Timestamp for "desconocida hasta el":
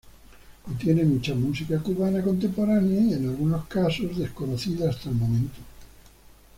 4.17-5.15